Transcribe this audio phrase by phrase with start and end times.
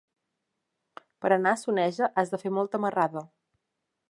[1.25, 3.29] Per anar a Soneja has de fer molta marrada.